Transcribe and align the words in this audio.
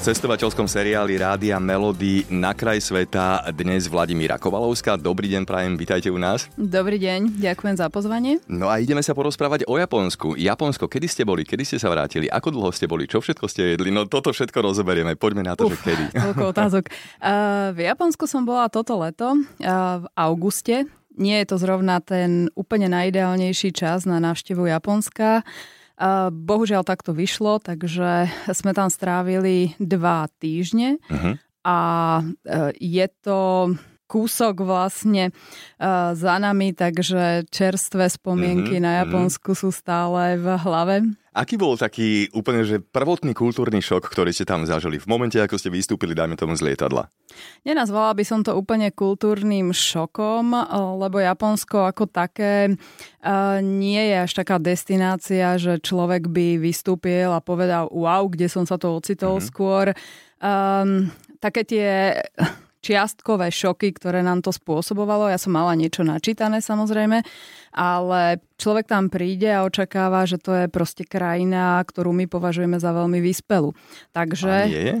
cestovateľskom 0.00 0.64
seriáli 0.64 1.20
Rádia 1.20 1.60
Melody 1.60 2.24
na 2.32 2.56
kraj 2.56 2.80
sveta 2.80 3.44
dnes 3.52 3.84
Vladimíra 3.84 4.40
Kovalovská. 4.40 4.96
Dobrý 4.96 5.28
deň, 5.28 5.44
Prajem, 5.44 5.76
vítajte 5.76 6.08
u 6.08 6.16
nás. 6.16 6.48
Dobrý 6.56 6.96
deň, 6.96 7.36
ďakujem 7.36 7.76
za 7.76 7.92
pozvanie. 7.92 8.40
No 8.48 8.72
a 8.72 8.80
ideme 8.80 9.04
sa 9.04 9.12
porozprávať 9.12 9.68
o 9.68 9.76
Japonsku. 9.76 10.40
Japonsko, 10.40 10.88
kedy 10.88 11.04
ste 11.04 11.22
boli, 11.28 11.44
kedy 11.44 11.68
ste 11.68 11.76
sa 11.76 11.92
vrátili, 11.92 12.32
ako 12.32 12.48
dlho 12.48 12.72
ste 12.72 12.88
boli, 12.88 13.04
čo 13.04 13.20
všetko 13.20 13.44
ste 13.44 13.76
jedli? 13.76 13.92
No 13.92 14.08
toto 14.08 14.32
všetko 14.32 14.72
rozoberieme, 14.72 15.20
poďme 15.20 15.44
na 15.44 15.52
to, 15.52 15.68
Uf, 15.68 15.76
že 15.76 15.92
kedy. 15.92 16.04
Toľko 16.32 16.44
otázok. 16.48 16.84
Uh, 17.20 17.76
v 17.76 17.84
Japonsku 17.84 18.24
som 18.24 18.48
bola 18.48 18.72
toto 18.72 18.96
leto, 18.96 19.36
uh, 19.36 20.00
v 20.00 20.06
auguste. 20.16 20.88
Nie 21.20 21.44
je 21.44 21.52
to 21.52 21.60
zrovna 21.60 22.00
ten 22.00 22.48
úplne 22.56 22.88
najideálnejší 22.88 23.76
čas 23.76 24.08
na 24.08 24.16
návštevu 24.16 24.64
Japonska. 24.64 25.44
Bohužiaľ 26.32 26.82
takto 26.88 27.12
vyšlo, 27.12 27.60
takže 27.60 28.32
sme 28.56 28.72
tam 28.72 28.88
strávili 28.88 29.76
dva 29.76 30.32
týždne 30.40 30.96
uh-huh. 31.12 31.36
a 31.60 31.78
e, 32.20 32.24
je 32.80 33.06
to 33.20 33.40
kúsok 34.10 34.66
vlastne 34.66 35.30
uh, 35.30 36.10
za 36.18 36.42
nami, 36.42 36.74
takže 36.74 37.46
čerstvé 37.46 38.10
spomienky 38.10 38.82
mm-hmm, 38.82 38.86
na 38.90 38.92
Japonsku 39.06 39.54
mm-hmm. 39.54 39.62
sú 39.62 39.70
stále 39.70 40.34
v 40.34 40.46
hlave. 40.58 40.96
Aký 41.30 41.54
bol 41.54 41.78
taký 41.78 42.26
úplne 42.34 42.66
že 42.66 42.82
prvotný 42.82 43.38
kultúrny 43.38 43.78
šok, 43.78 44.10
ktorý 44.10 44.34
ste 44.34 44.42
tam 44.42 44.66
zažili 44.66 44.98
v 44.98 45.06
momente, 45.06 45.38
ako 45.38 45.62
ste 45.62 45.70
vystúpili, 45.70 46.10
dajme 46.10 46.34
tomu 46.34 46.58
z 46.58 46.66
lietadla? 46.66 47.06
Nenazvala 47.62 48.18
by 48.18 48.24
som 48.26 48.42
to 48.42 48.58
úplne 48.58 48.90
kultúrnym 48.90 49.70
šokom, 49.70 50.50
lebo 50.98 51.22
Japonsko 51.22 51.86
ako 51.86 52.10
také 52.10 52.74
nie 53.62 54.02
je 54.10 54.16
až 54.26 54.42
taká 54.42 54.58
destinácia, 54.58 55.54
že 55.54 55.78
človek 55.78 56.26
by 56.26 56.58
vystúpil 56.58 57.30
a 57.30 57.38
povedal 57.38 57.86
wow, 57.94 58.26
kde 58.26 58.50
som 58.50 58.66
sa 58.66 58.74
to 58.74 58.98
ocitol 58.98 59.38
mm-hmm. 59.38 59.50
skôr. 59.54 59.94
Um, 60.42 61.14
také 61.38 61.62
tie 61.62 61.88
čiastkové 62.80 63.52
šoky, 63.52 63.92
ktoré 63.92 64.24
nám 64.24 64.40
to 64.40 64.50
spôsobovalo. 64.50 65.28
Ja 65.28 65.36
som 65.36 65.52
mala 65.52 65.76
niečo 65.76 66.00
načítané 66.00 66.64
samozrejme, 66.64 67.20
ale 67.76 68.20
človek 68.56 68.88
tam 68.88 69.12
príde 69.12 69.52
a 69.52 69.68
očakáva, 69.68 70.24
že 70.24 70.40
to 70.40 70.64
je 70.64 70.66
proste 70.72 71.04
krajina, 71.04 71.80
ktorú 71.84 72.10
my 72.16 72.24
považujeme 72.24 72.80
za 72.80 72.96
veľmi 72.96 73.20
vyspelú. 73.20 73.76
Takže 74.16 74.52
a 74.52 74.68
je? 74.68 74.92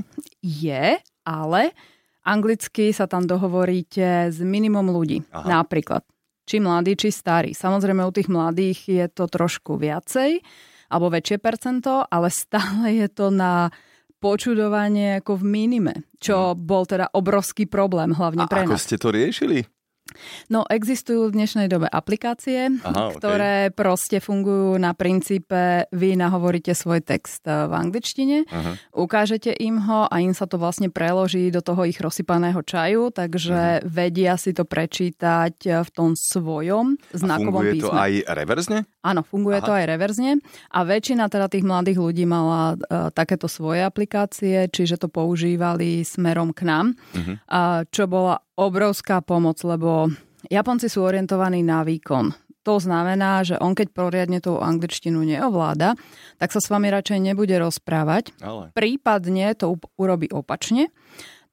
Je, 0.44 0.86
ale 1.24 1.72
anglicky 2.20 2.92
sa 2.92 3.08
tam 3.08 3.24
dohovoríte 3.24 4.28
s 4.28 4.38
minimum 4.44 4.92
ľudí. 4.92 5.24
Aha. 5.32 5.64
Napríklad, 5.64 6.04
či 6.44 6.60
mladí, 6.60 7.00
či 7.00 7.08
starí. 7.08 7.56
Samozrejme 7.56 8.04
u 8.04 8.12
tých 8.12 8.28
mladých 8.28 8.78
je 8.86 9.06
to 9.08 9.24
trošku 9.24 9.80
viacej, 9.80 10.44
alebo 10.90 11.06
väčšie 11.14 11.38
percento, 11.38 12.02
ale 12.02 12.28
stále 12.28 12.98
je 12.98 13.08
to 13.08 13.30
na 13.30 13.70
počudovanie 14.20 15.24
ako 15.24 15.40
v 15.40 15.44
minime, 15.48 15.94
čo 16.20 16.52
mhm. 16.52 16.56
bol 16.60 16.84
teda 16.84 17.10
obrovský 17.10 17.64
problém, 17.66 18.12
hlavne 18.12 18.44
pre 18.46 18.62
A 18.62 18.68
ako 18.68 18.76
ste 18.76 19.00
to 19.00 19.08
riešili? 19.10 19.64
No, 20.50 20.66
existujú 20.66 21.30
v 21.30 21.36
dnešnej 21.38 21.70
dobe 21.70 21.86
aplikácie, 21.86 22.70
Aha, 22.82 23.14
ktoré 23.14 23.70
okay. 23.70 23.74
proste 23.74 24.18
fungujú 24.18 24.74
na 24.78 24.90
princípe, 24.94 25.86
vy 25.94 26.18
nahovoríte 26.18 26.74
svoj 26.74 27.02
text 27.04 27.46
eh, 27.46 27.70
v 27.70 27.72
angličtine, 27.72 28.36
Aha. 28.50 28.72
ukážete 28.94 29.54
im 29.54 29.78
ho 29.86 30.10
a 30.10 30.14
im 30.18 30.34
sa 30.34 30.50
to 30.50 30.58
vlastne 30.58 30.90
preloží 30.90 31.54
do 31.54 31.62
toho 31.62 31.86
ich 31.86 31.98
rozsypaného 31.98 32.60
čaju, 32.66 33.14
takže 33.14 33.80
Aha. 33.80 33.86
vedia 33.86 34.34
si 34.34 34.50
to 34.50 34.66
prečítať 34.66 35.54
eh, 35.66 35.72
v 35.86 35.90
tom 35.94 36.18
svojom 36.18 36.98
znakovom 37.14 37.62
a 37.62 37.70
funguje 37.70 37.74
písme. 37.78 37.86
to 37.86 37.90
aj 37.94 38.12
reverzne? 38.34 38.78
Áno, 39.00 39.24
funguje 39.24 39.64
Aha. 39.64 39.66
to 39.66 39.72
aj 39.72 39.84
reverzne 39.88 40.44
a 40.68 40.78
väčšina 40.84 41.32
teda 41.32 41.48
tých 41.48 41.64
mladých 41.64 41.98
ľudí 42.04 42.28
mala 42.28 42.76
uh, 42.76 43.08
takéto 43.08 43.48
svoje 43.48 43.80
aplikácie, 43.80 44.68
čiže 44.68 45.00
to 45.00 45.08
používali 45.08 46.04
smerom 46.04 46.52
k 46.52 46.68
nám, 46.68 46.92
uh-huh. 46.92 47.40
uh, 47.48 47.80
čo 47.88 48.04
bola 48.04 48.44
obrovská 48.60 49.24
pomoc, 49.24 49.56
lebo 49.64 50.12
Japonci 50.52 50.92
sú 50.92 51.00
orientovaní 51.00 51.64
na 51.64 51.80
výkon. 51.80 52.32
To 52.68 52.76
znamená, 52.76 53.40
že 53.40 53.56
on 53.56 53.72
keď 53.72 53.88
poriadne 53.88 54.36
tú 54.44 54.60
angličtinu 54.60 55.24
neovláda, 55.24 55.96
tak 56.36 56.52
sa 56.52 56.60
s 56.60 56.68
vami 56.68 56.92
radšej 56.92 57.32
nebude 57.32 57.56
rozprávať. 57.56 58.36
Ale. 58.44 58.68
Prípadne 58.76 59.56
to 59.56 59.80
urobí 59.96 60.28
opačne, 60.28 60.92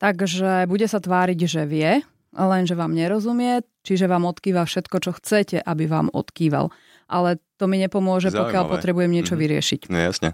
takže 0.04 0.68
bude 0.68 0.84
sa 0.92 1.00
tváriť, 1.00 1.40
že 1.48 1.64
vie, 1.64 2.04
lenže 2.36 2.76
vám 2.76 2.92
nerozumie, 2.92 3.64
čiže 3.88 4.12
vám 4.12 4.28
odkýva 4.28 4.68
všetko, 4.68 4.98
čo 5.00 5.12
chcete, 5.16 5.64
aby 5.64 5.88
vám 5.88 6.12
odkýval. 6.12 6.76
Ale 7.08 7.40
to 7.56 7.66
mi 7.72 7.80
nepomôže, 7.80 8.30
Zaujímavé. 8.30 8.44
pokiaľ 8.52 8.64
potrebujem 8.68 9.12
niečo 9.12 9.34
mm-hmm. 9.34 9.44
vyriešiť. 9.48 9.82
No 9.92 9.98
jasne. 10.00 10.30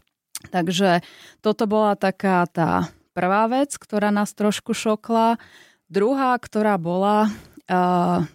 Takže 0.52 1.06
toto 1.40 1.64
bola 1.70 1.96
taká 1.96 2.44
tá 2.50 2.92
prvá 3.16 3.48
vec, 3.48 3.78
ktorá 3.78 4.10
nás 4.10 4.34
trošku 4.34 4.76
šokla. 4.76 5.38
Druhá, 5.88 6.36
ktorá 6.42 6.76
bola 6.82 7.30
uh, 7.30 8.26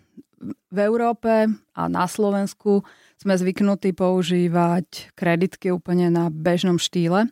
v 0.70 0.78
Európe 0.78 1.50
a 1.74 1.82
na 1.90 2.06
Slovensku 2.06 2.86
sme 3.18 3.34
zvyknutí 3.34 3.92
používať 3.98 5.10
kreditky 5.18 5.74
úplne 5.74 6.08
na 6.08 6.30
bežnom 6.30 6.78
štýle. 6.78 7.26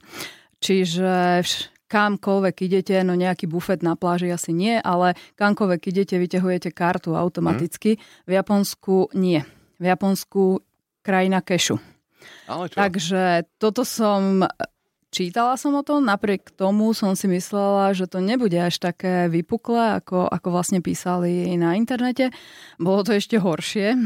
Čiže 0.59 1.47
kamkoľvek 1.87 2.57
idete, 2.67 2.99
no 3.07 3.15
nejaký 3.15 3.47
bufet 3.47 3.87
na 3.87 3.95
pláži 3.95 4.35
asi 4.35 4.51
nie, 4.51 4.75
ale 4.83 5.15
kamkoľvek 5.39 5.83
idete, 5.95 6.19
vyťahujete 6.19 6.75
kartu 6.75 7.15
automaticky. 7.15 7.95
Mm. 7.95 8.01
V 8.27 8.33
Japonsku 8.35 8.95
nie. 9.15 9.41
V 9.79 9.85
Japonsku 9.87 10.43
krajina 11.07 11.39
kešu. 11.39 11.79
Ale 12.51 12.67
čo? 12.67 12.77
Takže 12.83 13.47
toto 13.63 13.87
som 13.87 14.43
Čítala 15.17 15.57
som 15.57 15.73
o 15.73 15.81
tom, 15.81 16.05
napriek 16.05 16.53
tomu 16.53 16.93
som 16.93 17.17
si 17.17 17.25
myslela, 17.25 17.97
že 17.97 18.05
to 18.05 18.21
nebude 18.21 18.61
až 18.61 18.77
také 18.77 19.33
vypuklé, 19.33 20.03
ako, 20.03 20.29
ako 20.29 20.49
vlastne 20.53 20.85
písali 20.85 21.57
na 21.57 21.73
internete. 21.73 22.35
Bolo 22.77 23.01
to 23.01 23.17
ešte 23.17 23.41
horšie. 23.41 23.97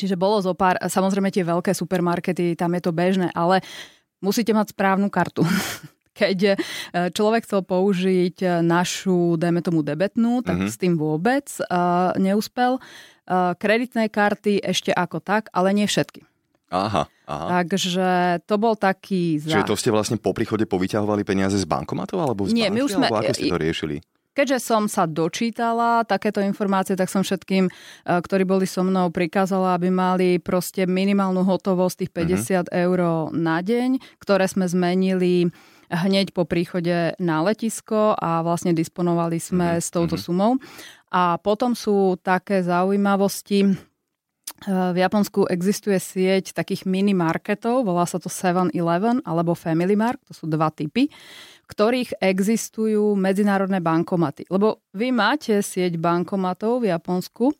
Čiže 0.00 0.16
bolo 0.16 0.40
zo 0.40 0.56
pár, 0.56 0.80
samozrejme 0.80 1.28
tie 1.28 1.44
veľké 1.44 1.76
supermarkety, 1.76 2.56
tam 2.56 2.72
je 2.78 2.82
to 2.88 2.92
bežné, 2.96 3.28
ale 3.36 3.60
musíte 4.24 4.56
mať 4.56 4.72
správnu 4.72 5.12
kartu. 5.12 5.44
Keď 6.18 6.38
e, 6.40 6.54
človek 7.12 7.44
chcel 7.44 7.68
použiť 7.68 8.64
našu, 8.64 9.36
dajme 9.36 9.60
tomu 9.60 9.84
debetnú, 9.84 10.40
tak 10.40 10.56
mm-hmm. 10.56 10.72
s 10.72 10.76
tým 10.80 10.94
vôbec 10.96 11.46
uh, 11.68 12.10
neúspel. 12.16 12.82
Uh, 13.28 13.52
kreditné 13.60 14.08
karty 14.08 14.64
ešte 14.64 14.88
ako 14.88 15.20
tak, 15.20 15.52
ale 15.52 15.76
nie 15.76 15.84
všetky. 15.84 16.24
Aha, 16.68 17.08
aha. 17.28 17.64
Takže 17.64 18.40
to 18.44 18.60
bol 18.60 18.76
taký... 18.76 19.40
Za... 19.40 19.56
Čiže 19.56 19.68
to 19.68 19.76
ste 19.76 19.88
vlastne 19.92 20.16
po 20.20 20.36
príchode 20.36 20.68
povyťahovali 20.68 21.24
peniaze 21.24 21.56
z 21.56 21.64
bankomatov 21.64 22.20
alebo 22.20 22.44
z 22.44 22.52
Nie, 22.52 22.68
banky, 22.68 22.76
my 22.76 22.80
už 22.84 22.90
sme... 22.92 23.06
Ako 23.08 23.32
ste 23.32 23.48
to 23.48 23.60
riešili? 23.60 23.96
Keďže 24.36 24.58
som 24.62 24.86
sa 24.86 25.08
dočítala 25.08 26.06
takéto 26.06 26.38
informácie, 26.38 26.94
tak 26.94 27.10
som 27.10 27.26
všetkým, 27.26 27.66
e, 27.66 27.72
ktorí 28.06 28.46
boli 28.46 28.70
so 28.70 28.86
mnou, 28.86 29.10
prikázala, 29.10 29.74
aby 29.74 29.90
mali 29.90 30.38
proste 30.38 30.86
minimálnu 30.86 31.42
hotovosť 31.42 32.06
tých 32.06 32.12
50 32.14 32.22
uh-huh. 32.22 32.56
Mhm. 32.62 32.70
eur 32.70 32.98
na 33.34 33.58
deň, 33.64 33.90
ktoré 34.22 34.46
sme 34.46 34.70
zmenili 34.70 35.50
hneď 35.88 36.36
po 36.36 36.44
príchode 36.44 37.16
na 37.16 37.40
letisko 37.42 38.12
a 38.14 38.44
vlastne 38.44 38.76
disponovali 38.76 39.40
sme 39.40 39.80
uh-huh. 39.80 39.82
s 39.82 39.88
touto 39.88 40.14
uh-huh. 40.14 40.26
sumou. 40.30 40.52
A 41.08 41.40
potom 41.40 41.72
sú 41.72 42.20
také 42.20 42.60
zaujímavosti, 42.60 43.74
v 44.66 44.96
Japonsku 44.98 45.46
existuje 45.46 45.94
sieť 46.02 46.50
takých 46.50 46.82
mini 46.82 47.14
marketov, 47.14 47.86
volá 47.86 48.02
sa 48.10 48.18
to 48.18 48.26
7-Eleven 48.26 49.22
alebo 49.22 49.54
Family 49.54 49.94
Mark, 49.94 50.18
to 50.26 50.34
sú 50.34 50.50
dva 50.50 50.74
typy, 50.74 51.06
ktorých 51.70 52.18
existujú 52.18 53.14
medzinárodné 53.14 53.78
bankomaty. 53.78 54.50
Lebo 54.50 54.82
vy 54.98 55.14
máte 55.14 55.62
sieť 55.62 55.94
bankomatov 56.00 56.82
v 56.82 56.90
Japonsku, 56.90 57.54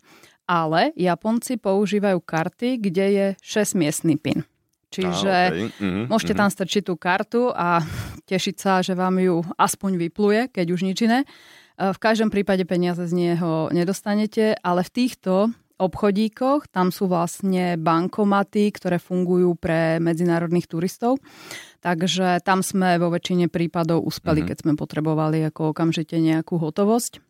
ale 0.49 0.91
Japonci 0.99 1.61
používajú 1.61 2.19
karty, 2.25 2.83
kde 2.83 3.07
je 3.15 3.27
6-miestný 3.47 4.19
PIN. 4.19 4.43
Čiže 4.89 5.29
ah, 5.31 5.53
okay. 5.53 5.69
mm-hmm, 5.69 6.09
môžete 6.09 6.33
mm-hmm. 6.33 6.49
tam 6.49 6.55
strčiť 6.57 6.83
tú 6.89 6.95
kartu 6.97 7.53
a 7.53 7.85
tešiť 8.25 8.57
sa, 8.57 8.81
že 8.81 8.97
vám 8.97 9.21
ju 9.21 9.45
aspoň 9.61 10.01
vypluje, 10.09 10.49
keď 10.49 10.67
už 10.73 10.81
nič 10.89 11.05
iné. 11.05 11.29
V 11.79 11.99
každom 12.03 12.35
prípade 12.35 12.67
peniaze 12.67 13.07
z 13.07 13.15
neho 13.15 13.71
nedostanete, 13.71 14.59
ale 14.67 14.83
v 14.83 14.91
týchto 14.91 15.55
obchodíkoch. 15.79 16.67
Tam 16.75 16.91
sú 16.91 17.07
vlastne 17.07 17.79
bankomaty, 17.79 18.75
ktoré 18.75 18.99
fungujú 18.99 19.55
pre 19.55 20.03
medzinárodných 20.03 20.67
turistov. 20.67 21.23
Takže 21.79 22.43
tam 22.43 22.67
sme 22.67 22.99
vo 22.99 23.15
väčšine 23.15 23.47
prípadov 23.47 24.03
uspeli, 24.03 24.43
mm-hmm. 24.43 24.51
keď 24.51 24.57
sme 24.67 24.73
potrebovali 24.75 25.47
ako 25.47 25.71
okamžite 25.71 26.19
nejakú 26.19 26.59
hotovosť. 26.59 27.23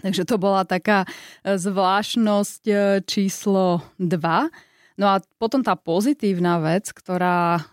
Takže 0.00 0.24
to 0.24 0.40
bola 0.40 0.64
taká 0.64 1.04
e, 1.44 1.60
zvláštnosť 1.60 2.62
e, 2.64 2.74
číslo 3.04 3.84
2. 4.00 4.08
No 4.96 5.06
a 5.12 5.20
potom 5.36 5.60
tá 5.60 5.76
pozitívna 5.76 6.56
vec, 6.64 6.88
ktorá 6.96 7.68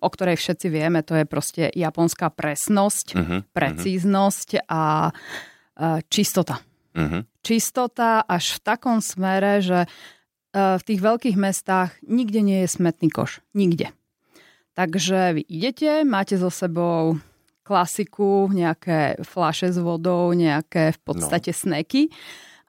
o 0.00 0.08
ktorej 0.08 0.40
všetci 0.40 0.66
vieme, 0.72 1.04
to 1.04 1.14
je 1.14 1.24
proste 1.28 1.68
japonská 1.70 2.32
presnosť, 2.32 3.06
uh-huh, 3.14 3.40
precíznosť 3.52 4.48
uh-huh. 4.60 4.66
a 4.68 4.82
uh, 5.12 6.00
čistota. 6.08 6.58
Uh-huh. 6.96 7.22
Čistota 7.44 8.24
až 8.24 8.58
v 8.58 8.60
takom 8.64 8.98
smere, 8.98 9.60
že 9.62 9.86
uh, 9.86 10.80
v 10.80 10.82
tých 10.82 11.00
veľkých 11.00 11.36
mestách 11.38 11.94
nikde 12.04 12.40
nie 12.42 12.64
je 12.66 12.68
smetný 12.72 13.12
koš. 13.12 13.44
Nikde. 13.54 13.92
Takže 14.74 15.36
vy 15.36 15.42
idete, 15.46 16.02
máte 16.08 16.40
so 16.40 16.48
sebou 16.48 17.20
klasiku, 17.70 18.50
nejaké 18.50 19.22
flaše 19.22 19.70
s 19.70 19.78
vodou, 19.78 20.34
nejaké 20.34 20.90
v 20.90 21.00
podstate 21.06 21.54
no. 21.54 21.58
sneky 21.58 22.10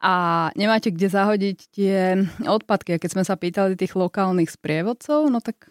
a 0.02 0.50
nemáte 0.58 0.94
kde 0.94 1.08
zahodiť 1.10 1.58
tie 1.74 1.98
odpadky. 2.46 2.98
A 2.98 3.02
keď 3.02 3.10
sme 3.18 3.24
sa 3.26 3.38
pýtali 3.38 3.78
tých 3.78 3.94
lokálnych 3.98 4.50
sprievodcov, 4.50 5.30
no 5.30 5.42
tak 5.42 5.70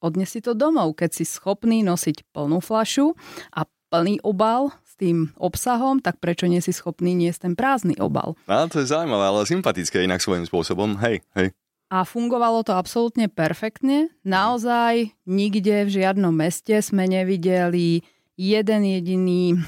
odnes 0.00 0.28
si 0.32 0.40
to 0.40 0.56
domov, 0.56 0.96
keď 0.96 1.20
si 1.20 1.24
schopný 1.28 1.84
nosiť 1.84 2.32
plnú 2.32 2.58
flašu 2.64 3.14
a 3.52 3.68
plný 3.92 4.22
obal 4.24 4.72
s 4.86 4.96
tým 4.96 5.34
obsahom, 5.36 5.98
tak 6.00 6.22
prečo 6.22 6.46
nie 6.46 6.62
si 6.62 6.70
schopný 6.70 7.12
niesť 7.12 7.50
ten 7.50 7.54
prázdny 7.58 7.98
obal? 7.98 8.38
A 8.48 8.66
to 8.70 8.80
je 8.80 8.88
zaujímavé, 8.88 9.24
ale 9.28 9.48
sympatické 9.50 10.06
inak 10.06 10.22
svojím 10.22 10.46
spôsobom. 10.46 10.96
Hej, 11.02 11.26
hej. 11.36 11.52
A 11.90 12.06
fungovalo 12.06 12.62
to 12.62 12.78
absolútne 12.78 13.26
perfektne. 13.26 14.14
Naozaj 14.22 15.10
nikde 15.26 15.90
v 15.90 15.90
žiadnom 15.90 16.30
meste 16.30 16.78
sme 16.86 17.10
nevideli 17.10 18.06
jeden 18.38 18.82
jediný 18.86 19.58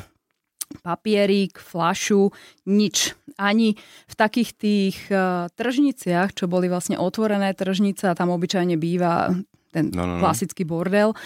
papierík, 0.80 1.60
flašu, 1.60 2.32
nič. 2.64 3.12
Ani 3.36 3.76
v 4.08 4.14
takých 4.16 4.50
tých 4.56 4.96
uh, 5.12 5.50
tržniciach, 5.52 6.32
čo 6.32 6.48
boli 6.48 6.72
vlastne 6.72 6.96
otvorené 6.96 7.52
tržnice 7.52 8.08
a 8.08 8.16
tam 8.16 8.32
obyčajne 8.32 8.80
býva 8.80 9.36
ten 9.72 9.90
no, 9.90 10.04
no, 10.04 10.20
no. 10.20 10.22
klasický 10.22 10.68
bordel, 10.68 11.16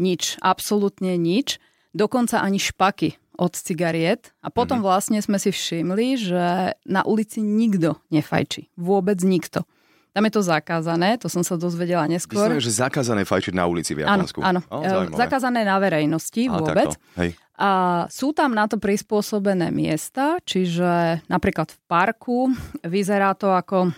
nič, 0.00 0.40
absolútne 0.40 1.20
nič. 1.20 1.60
Dokonca 1.92 2.40
ani 2.40 2.56
špaky 2.56 3.20
od 3.40 3.56
cigariet. 3.56 4.32
A 4.44 4.52
potom 4.52 4.80
mm-hmm. 4.80 4.88
vlastne 4.88 5.18
sme 5.20 5.40
si 5.40 5.52
všimli, 5.52 6.08
že 6.20 6.44
na 6.84 7.02
ulici 7.04 7.40
nikto 7.40 8.00
nefajčí. 8.12 8.72
Vôbec 8.76 9.20
nikto. 9.24 9.64
Tam 10.10 10.26
je 10.26 10.32
to 10.34 10.42
zakázané, 10.42 11.22
to 11.22 11.30
som 11.30 11.46
sa 11.46 11.54
dozvedela 11.54 12.02
neskôr. 12.10 12.50
Myslím, 12.50 12.66
že 12.66 12.82
zakázané 12.82 13.22
fajčiť 13.22 13.54
na 13.54 13.64
ulici 13.70 13.94
v 13.94 14.02
Japonsku. 14.02 14.42
Áno, 14.42 14.58
áno. 14.66 15.14
O, 15.14 15.14
zakázané 15.14 15.62
na 15.62 15.78
verejnosti 15.78 16.50
vôbec. 16.50 16.98
Hej. 17.14 17.38
A 17.60 17.70
sú 18.10 18.34
tam 18.34 18.56
na 18.56 18.66
to 18.66 18.80
prispôsobené 18.80 19.70
miesta, 19.70 20.40
čiže 20.42 21.22
napríklad 21.30 21.70
v 21.70 21.78
parku 21.86 22.38
vyzerá 22.82 23.38
to 23.38 23.54
ako 23.54 23.94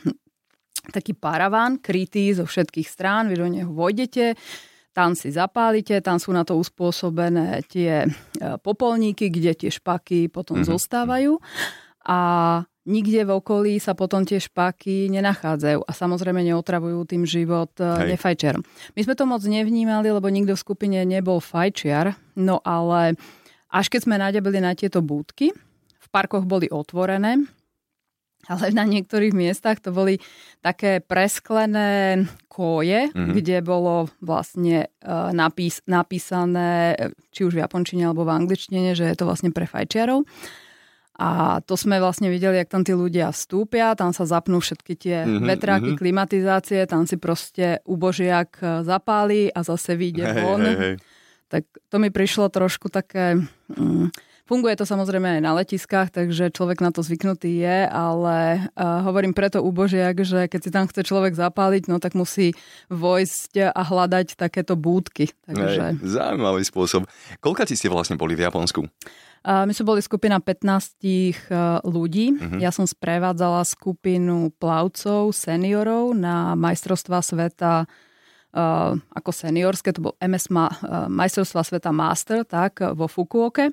taký 0.91 1.15
paraván 1.15 1.79
krytý 1.79 2.35
zo 2.35 2.43
všetkých 2.43 2.89
strán, 2.89 3.31
vy 3.31 3.39
do 3.39 3.47
neho 3.47 3.71
vojdete, 3.71 4.35
tam 4.93 5.17
si 5.17 5.33
zapálite, 5.33 6.03
tam 6.05 6.21
sú 6.21 6.35
na 6.37 6.45
to 6.45 6.59
uspôsobené 6.61 7.65
tie 7.65 8.05
e, 8.05 8.09
popolníky, 8.61 9.33
kde 9.33 9.57
tie 9.57 9.71
špaky 9.73 10.29
potom 10.29 10.61
mm-hmm. 10.61 10.73
zostávajú 10.73 11.41
a 12.05 12.19
nikde 12.85 13.25
v 13.25 13.31
okolí 13.41 13.81
sa 13.81 13.97
potom 13.97 14.27
tie 14.27 14.37
špaky 14.37 15.09
nenachádzajú 15.09 15.87
a 15.87 15.91
samozrejme 15.95 16.45
neotravujú 16.45 17.09
tým 17.09 17.25
život 17.25 17.73
e, 17.81 17.89
Hej. 17.89 18.09
nefajčiarom. 18.19 18.63
My 18.93 19.01
sme 19.01 19.15
to 19.17 19.25
moc 19.25 19.41
nevnímali, 19.41 20.13
lebo 20.13 20.29
nikto 20.29 20.59
v 20.59 20.65
skupine 20.67 20.99
nebol 21.09 21.41
fajčiar, 21.41 22.13
no 22.37 22.61
ale 22.61 23.17
až 23.73 23.89
keď 23.89 24.01
sme 24.05 24.21
nadebili 24.21 24.61
na 24.61 24.77
tieto 24.77 25.01
búdky, 25.01 25.57
v 25.97 26.07
parkoch 26.13 26.45
boli 26.45 26.69
otvorené, 26.69 27.41
ale 28.51 28.75
na 28.75 28.83
niektorých 28.83 29.35
miestach 29.35 29.79
to 29.79 29.95
boli 29.95 30.19
také 30.65 30.99
presklené 30.99 32.25
koje, 32.51 33.11
mm-hmm. 33.11 33.35
kde 33.39 33.57
bolo 33.63 34.11
vlastne 34.19 34.91
uh, 35.03 35.31
napís, 35.31 35.79
napísané, 35.87 36.95
či 37.31 37.47
už 37.47 37.55
v 37.55 37.63
japončine 37.63 38.09
alebo 38.09 38.27
v 38.27 38.35
angličtine, 38.35 38.99
že 38.99 39.07
je 39.07 39.17
to 39.19 39.29
vlastne 39.29 39.55
pre 39.55 39.67
fajčiarov. 39.67 40.27
A 41.23 41.61
to 41.69 41.77
sme 41.77 42.01
vlastne 42.03 42.33
videli, 42.33 42.57
jak 42.57 42.73
tam 42.73 42.83
tí 42.83 42.97
ľudia 42.97 43.31
vstúpia, 43.31 43.95
tam 43.95 44.17
sa 44.17 44.25
zapnú 44.25 44.59
všetky 44.59 44.93
tie 44.97 45.17
mm-hmm, 45.23 45.45
vetráky, 45.45 45.91
mm-hmm. 45.93 46.03
klimatizácie, 46.03 46.81
tam 46.89 47.05
si 47.05 47.21
proste 47.21 47.85
ubožiak 47.85 48.59
e, 48.59 48.81
zapáli 48.81 49.53
a 49.53 49.61
zase 49.61 49.93
vyjde 49.93 50.25
hey, 50.25 50.41
von. 50.41 50.63
Hey, 50.65 50.77
hey 50.81 50.95
tak 51.53 51.69
to 51.93 52.01
mi 52.01 52.09
prišlo 52.09 52.49
trošku 52.49 52.89
také... 52.89 53.37
Mm, 53.77 54.09
funguje 54.53 54.77
to 54.77 54.85
samozrejme 54.85 55.41
aj 55.41 55.41
na 55.41 55.57
letiskách, 55.57 56.13
takže 56.13 56.53
človek 56.53 56.85
na 56.85 56.93
to 56.93 57.01
zvyknutý 57.01 57.65
je, 57.65 57.89
ale 57.89 58.69
uh, 58.77 59.01
hovorím 59.01 59.33
preto 59.33 59.65
ubožiak, 59.65 60.21
že 60.21 60.45
keď 60.45 60.61
si 60.61 60.69
tam 60.69 60.85
chce 60.85 61.09
človek 61.09 61.33
zapáliť, 61.33 61.89
no 61.89 61.97
tak 61.97 62.13
musí 62.13 62.53
vojsť 62.93 63.73
a 63.73 63.81
hľadať 63.81 64.37
takéto 64.37 64.77
búdky. 64.77 65.33
Takže... 65.49 65.97
Hej, 65.97 66.05
zaujímavý 66.05 66.69
spôsob. 66.69 67.09
Koľka 67.41 67.65
ste 67.65 67.89
vlastne 67.89 68.21
boli 68.21 68.37
v 68.37 68.45
Japonsku? 68.45 68.85
Uh, 69.41 69.65
my 69.65 69.73
sme 69.73 69.97
boli 69.97 70.05
skupina 70.05 70.37
15 70.37 71.89
ľudí. 71.89 72.37
Uh-huh. 72.37 72.61
Ja 72.61 72.69
som 72.77 72.85
sprevádzala 72.85 73.65
skupinu 73.65 74.53
plavcov, 74.61 75.33
seniorov 75.33 76.13
na 76.13 76.53
majstrovstva 76.61 77.25
sveta 77.25 77.89
uh, 77.89 78.93
ako 79.17 79.31
seniorské, 79.33 79.97
to 79.97 80.13
bol 80.13 80.15
MS 80.21 80.53
ma, 80.53 80.69
uh, 80.69 81.09
majstrovstva 81.09 81.65
sveta 81.65 81.89
Master, 81.89 82.45
tak 82.45 82.85
vo 82.93 83.09
Fukuoke. 83.09 83.73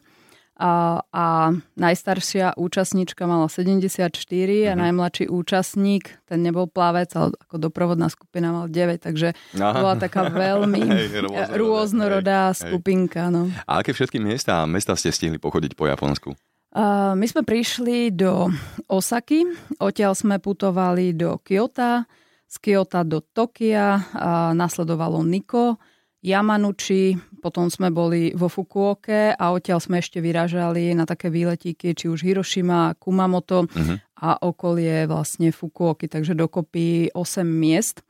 A, 0.60 1.00
a 1.16 1.56
najstaršia 1.80 2.60
účastníčka 2.60 3.24
mala 3.24 3.48
74 3.48 4.12
mm-hmm. 4.12 4.68
a 4.68 4.74
mhm. 4.76 4.80
najmladší 4.84 5.26
účastník, 5.32 6.20
ten 6.28 6.44
nebol 6.44 6.68
plavec, 6.68 7.08
ale 7.16 7.32
ako 7.48 7.56
doprovodná 7.72 8.12
skupina 8.12 8.52
mal 8.52 8.68
9, 8.68 9.00
takže 9.00 9.32
Aha. 9.56 9.80
bola 9.80 9.96
taká 9.96 10.28
veľmi 10.28 10.84
hej, 10.92 11.08
rôznorodá, 11.24 11.56
rôznorodá 11.64 12.42
hej, 12.52 12.60
skupinka. 12.60 13.32
No. 13.32 13.48
A 13.64 13.80
aké 13.80 13.96
všetky 13.96 14.20
miesta 14.20 14.60
a 14.60 14.68
mesta 14.68 15.00
ste 15.00 15.16
stihli 15.16 15.40
pochodiť 15.40 15.80
po 15.80 15.88
Japonsku? 15.88 16.36
Uh, 16.70 17.18
my 17.18 17.26
sme 17.26 17.42
prišli 17.42 18.14
do 18.14 18.52
Osaky, 18.86 19.42
odtiaľ 19.82 20.14
sme 20.14 20.38
putovali 20.38 21.18
do 21.18 21.42
Kyoto, 21.42 22.06
z 22.46 22.56
Kyoto 22.62 23.02
do 23.08 23.26
Tokia, 23.26 23.98
a 24.14 24.54
nasledovalo 24.54 25.26
Niko, 25.26 25.82
Yamanuchi, 26.20 27.16
potom 27.40 27.72
sme 27.72 27.90
boli 27.90 28.36
vo 28.36 28.52
Fukuoke 28.52 29.34
a 29.34 29.46
odtiaľ 29.56 29.80
sme 29.80 30.04
ešte 30.04 30.20
vyražali 30.20 30.94
na 30.94 31.08
také 31.08 31.32
výletíky, 31.32 31.96
či 31.96 32.06
už 32.12 32.22
Hiroshima, 32.22 32.94
Kumamoto 33.00 33.66
uh-huh. 33.66 33.98
a 34.20 34.44
okolie 34.44 35.08
vlastne 35.08 35.56
Fukuoky, 35.56 36.12
takže 36.12 36.36
dokopy 36.36 37.16
8 37.16 37.48
miest 37.48 38.04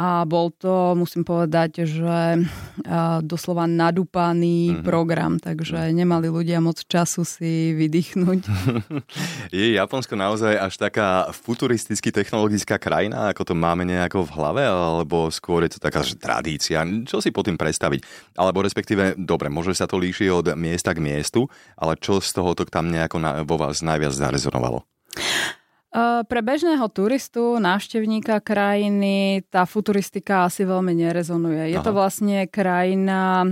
a 0.00 0.24
bol 0.24 0.48
to, 0.48 0.96
musím 0.96 1.28
povedať, 1.28 1.84
že 1.84 2.40
doslova 3.20 3.68
nadúpaný 3.68 4.72
mm-hmm. 4.72 4.84
program, 4.86 5.36
takže 5.36 5.92
nemali 5.92 6.32
ľudia 6.32 6.56
moc 6.64 6.80
času 6.80 7.28
si 7.28 7.76
vydýchnuť. 7.76 8.40
Je 9.52 9.76
Japonsko 9.76 10.16
naozaj 10.16 10.56
až 10.56 10.80
taká 10.80 11.28
futuristicky 11.36 12.08
technologická 12.08 12.80
krajina, 12.80 13.28
ako 13.28 13.52
to 13.52 13.54
máme 13.54 13.84
nejako 13.84 14.24
v 14.24 14.32
hlave, 14.40 14.62
alebo 14.64 15.28
skôr 15.28 15.68
je 15.68 15.76
to 15.76 15.80
taká 15.82 16.00
že 16.00 16.16
tradícia? 16.16 16.80
Čo 17.04 17.20
si 17.20 17.28
po 17.28 17.44
tým 17.44 17.60
predstaviť? 17.60 18.32
Alebo 18.40 18.64
respektíve, 18.64 19.20
dobre, 19.20 19.52
možno 19.52 19.76
sa 19.76 19.84
to 19.84 20.00
líši 20.00 20.32
od 20.32 20.56
miesta 20.56 20.96
k 20.96 21.04
miestu, 21.04 21.44
ale 21.76 22.00
čo 22.00 22.24
z 22.24 22.32
toho 22.32 22.56
to 22.56 22.64
tam 22.64 22.88
nejako 22.88 23.20
na, 23.20 23.44
vo 23.44 23.60
vás 23.60 23.84
najviac 23.84 24.16
zarezonovalo? 24.16 24.80
Pre 25.90 26.40
bežného 26.46 26.86
turistu, 26.94 27.58
návštevníka 27.58 28.38
krajiny, 28.38 29.42
tá 29.50 29.66
futuristika 29.66 30.46
asi 30.46 30.62
veľmi 30.62 30.94
nerezonuje. 30.94 31.74
Je 31.74 31.78
Aha. 31.78 31.86
to 31.86 31.90
vlastne 31.90 32.46
krajina, 32.46 33.42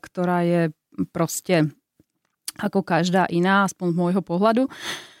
ktorá 0.00 0.48
je 0.48 0.62
proste 1.12 1.68
ako 2.56 2.80
každá 2.80 3.28
iná, 3.28 3.68
aspoň 3.68 3.86
z 3.92 3.98
môjho 4.00 4.22
pohľadu. 4.24 4.64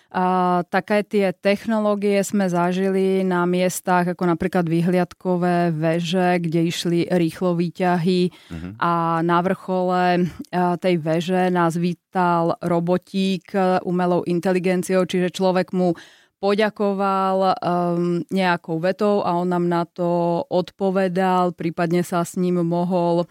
A 0.08 0.64
také 0.72 1.04
tie 1.04 1.36
technológie 1.36 2.24
sme 2.24 2.48
zažili 2.48 3.20
na 3.28 3.44
miestach 3.44 4.08
ako 4.08 4.32
napríklad 4.32 4.64
vyhliadkové 4.64 5.68
veže, 5.68 6.40
kde 6.40 6.64
išli 6.64 7.04
rýchlo 7.12 7.52
výťahy 7.52 8.32
uh-huh. 8.32 8.72
a 8.80 9.20
na 9.20 9.38
vrchole 9.44 10.32
tej 10.80 10.94
veže 10.96 11.52
nás 11.52 11.76
vítal 11.76 12.56
robotík 12.64 13.52
umelou 13.84 14.24
inteligenciou, 14.24 15.04
čiže 15.04 15.28
človek 15.28 15.76
mu 15.76 15.92
poďakoval 16.38 17.36
um, 17.58 18.22
nejakou 18.30 18.78
vetou 18.78 19.26
a 19.26 19.34
on 19.34 19.50
nám 19.50 19.66
na 19.66 19.82
to 19.84 20.42
odpovedal, 20.46 21.54
prípadne 21.54 22.06
sa 22.06 22.22
s 22.22 22.38
ním 22.38 22.62
mohol 22.62 23.26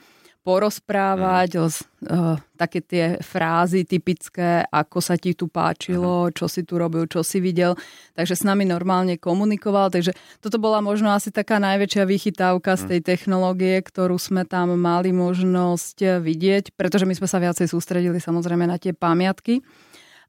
porozprávať, 0.47 1.59
mm. 1.59 1.63
uh, 2.07 2.39
také 2.55 2.79
tie 2.79 3.05
frázy 3.19 3.83
typické, 3.83 4.63
ako 4.63 5.03
sa 5.03 5.19
ti 5.19 5.35
tu 5.35 5.51
páčilo, 5.51 6.31
čo 6.31 6.47
si 6.47 6.63
tu 6.63 6.79
robil, 6.79 7.03
čo 7.11 7.19
si 7.19 7.43
videl. 7.43 7.75
Takže 8.15 8.39
s 8.39 8.47
nami 8.47 8.63
normálne 8.63 9.19
komunikoval. 9.19 9.91
Takže 9.91 10.15
toto 10.39 10.55
bola 10.55 10.79
možno 10.79 11.11
asi 11.11 11.35
taká 11.35 11.59
najväčšia 11.59 12.07
vychytávka 12.07 12.79
z 12.79 12.95
tej 12.95 12.99
technológie, 13.03 13.83
ktorú 13.83 14.15
sme 14.15 14.47
tam 14.47 14.71
mali 14.79 15.11
možnosť 15.11 16.23
vidieť, 16.23 16.79
pretože 16.79 17.03
my 17.03 17.11
sme 17.11 17.27
sa 17.27 17.43
viacej 17.43 17.67
sústredili 17.67 18.23
samozrejme 18.23 18.71
na 18.71 18.79
tie 18.79 18.95
pamiatky. 18.95 19.59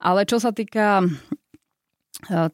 Ale 0.02 0.26
čo 0.26 0.42
sa 0.42 0.50
týka 0.50 1.06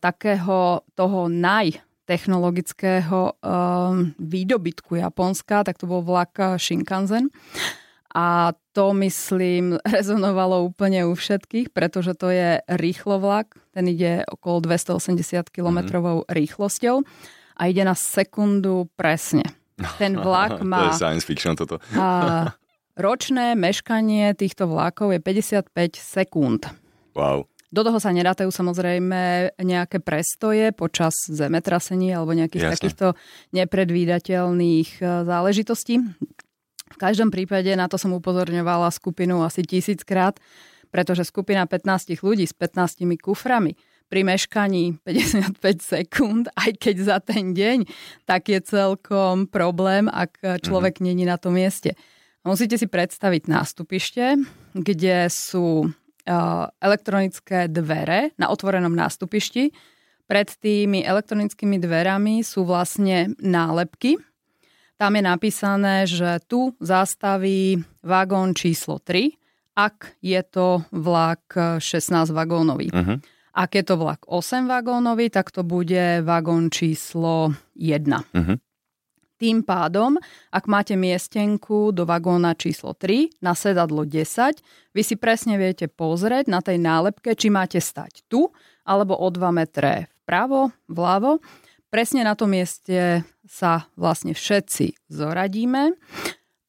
takého 0.00 0.84
toho 0.92 1.20
naj 1.28 1.80
technologického 2.04 3.32
um, 3.40 4.12
výdobytku 4.20 5.00
Japonska, 5.00 5.64
tak 5.64 5.80
to 5.80 5.88
bol 5.88 6.04
vlak 6.04 6.37
Shinkansen. 6.61 7.32
A 8.14 8.54
to, 8.76 8.94
myslím, 8.94 9.75
rezonovalo 9.96 10.62
úplne 10.70 11.02
u 11.08 11.18
všetkých, 11.18 11.75
pretože 11.75 12.14
to 12.14 12.30
je 12.30 12.62
rýchlo 12.70 13.18
vlak. 13.18 13.58
Ten 13.75 13.90
ide 13.90 14.23
okolo 14.30 14.62
280 14.62 15.50
km 15.50 15.99
mm-hmm. 15.99 16.30
rýchlosťou 16.30 17.02
a 17.58 17.62
ide 17.66 17.82
na 17.82 17.99
sekundu 17.99 18.87
presne. 18.94 19.42
Ten 20.02 20.14
vlak 20.14 20.62
má... 20.62 20.87
to 20.87 20.94
je 20.94 21.02
science 21.02 21.26
fiction 21.26 21.58
toto. 21.58 21.82
a 21.99 22.54
ročné 22.94 23.58
meškanie 23.58 24.30
týchto 24.38 24.70
vlakov 24.70 25.11
je 25.11 25.18
55 25.18 25.75
sekúnd. 25.99 26.70
Wow. 27.18 27.50
Do 27.74 27.82
toho 27.82 27.98
sa 27.98 28.14
nerátajú 28.14 28.54
samozrejme 28.54 29.50
nejaké 29.58 29.98
prestoje 29.98 30.70
počas 30.70 31.18
zemetrasení 31.26 32.14
alebo 32.14 32.30
nejakých 32.30 32.70
Jasne. 32.70 32.74
takýchto 32.78 33.06
nepredvídateľných 33.50 35.02
e, 35.02 35.26
záležitostí. 35.26 35.98
V 36.94 36.98
každom 37.02 37.34
prípade 37.34 37.74
na 37.74 37.90
to 37.90 37.98
som 37.98 38.14
upozorňovala 38.14 38.94
skupinu 38.94 39.42
asi 39.42 39.66
tisíckrát, 39.66 40.38
pretože 40.94 41.26
skupina 41.26 41.66
15 41.66 42.14
ľudí 42.22 42.46
s 42.46 42.54
15 42.54 43.02
kuframi 43.18 43.74
pri 44.06 44.22
meškaní 44.22 45.02
55 45.02 45.58
sekúnd, 45.98 46.46
aj 46.54 46.78
keď 46.78 46.96
za 47.02 47.18
ten 47.18 47.58
deň, 47.58 47.90
tak 48.22 48.54
je 48.54 48.62
celkom 48.62 49.50
problém, 49.50 50.06
ak 50.06 50.62
človek 50.62 51.02
mm-hmm. 51.02 51.10
není 51.10 51.26
na 51.26 51.42
tom 51.42 51.58
mieste. 51.58 51.98
Musíte 52.46 52.78
si 52.78 52.86
predstaviť 52.86 53.50
nástupište, 53.50 54.38
kde 54.78 55.26
sú 55.26 55.90
elektronické 56.80 57.68
dvere 57.68 58.32
na 58.40 58.48
otvorenom 58.48 58.92
nástupišti. 58.92 59.70
Pred 60.24 60.48
tými 60.56 61.04
elektronickými 61.04 61.76
dverami 61.76 62.40
sú 62.40 62.64
vlastne 62.64 63.36
nálepky. 63.36 64.16
Tam 64.96 65.12
je 65.12 65.22
napísané, 65.26 66.08
že 66.08 66.40
tu 66.48 66.72
zastaví 66.80 67.82
vagón 68.00 68.56
číslo 68.56 69.02
3, 69.02 69.36
ak 69.76 70.16
je 70.24 70.40
to 70.48 70.86
vlak 70.94 71.44
16 71.82 72.30
vagónový. 72.32 72.88
Uh-huh. 72.88 73.20
Ak 73.52 73.74
je 73.76 73.84
to 73.84 74.00
vlak 74.00 74.24
8 74.24 74.64
vagónový, 74.64 75.28
tak 75.28 75.52
to 75.52 75.60
bude 75.60 76.24
vagón 76.24 76.72
číslo 76.72 77.52
1. 77.76 78.00
Uh-huh. 78.06 78.56
Tým 79.34 79.66
pádom, 79.66 80.14
ak 80.54 80.64
máte 80.70 80.94
miestenku 80.94 81.90
do 81.90 82.06
vagóna 82.06 82.54
číslo 82.54 82.94
3 82.94 83.42
na 83.42 83.58
sedadlo 83.58 84.06
10, 84.06 84.62
vy 84.94 85.02
si 85.02 85.18
presne 85.18 85.58
viete 85.58 85.90
pozrieť 85.90 86.46
na 86.46 86.62
tej 86.62 86.78
nálepke, 86.78 87.34
či 87.34 87.50
máte 87.50 87.82
stať 87.82 88.22
tu 88.30 88.54
alebo 88.86 89.18
o 89.18 89.26
2 89.28 89.42
metre 89.50 90.06
vpravo, 90.24 90.70
vľavo. 90.86 91.42
Presne 91.90 92.26
na 92.26 92.34
tom 92.34 92.50
mieste 92.50 93.22
sa 93.46 93.86
vlastne 93.94 94.34
všetci 94.34 95.10
zoradíme 95.10 95.94